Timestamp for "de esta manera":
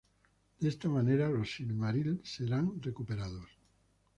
0.59-1.29